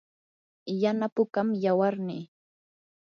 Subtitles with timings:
[0.81, 2.23] yana pukam yawarnii.